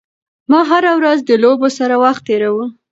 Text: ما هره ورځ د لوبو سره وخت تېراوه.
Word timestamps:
ما 0.51 0.59
هره 0.71 0.91
ورځ 0.99 1.19
د 1.25 1.31
لوبو 1.43 1.67
سره 1.77 1.95
وخت 2.03 2.21
تېراوه. 2.27 2.65